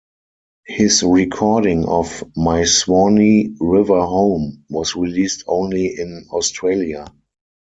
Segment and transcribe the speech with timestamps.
[0.65, 7.05] His recording of "My Swanee River Home" was released only in Australia.